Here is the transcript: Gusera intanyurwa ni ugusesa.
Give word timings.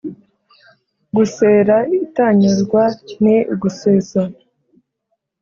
Gusera 1.15 1.75
intanyurwa 1.97 2.83
ni 3.23 3.37
ugusesa. 3.53 4.21